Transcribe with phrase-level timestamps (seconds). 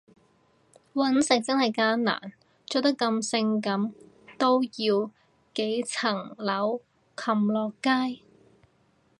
[0.95, 2.33] 搵食真係艱難，
[2.65, 3.93] 着得咁性感
[4.35, 5.11] 都要
[5.53, 6.81] 幾層樓
[7.15, 8.23] 擒落街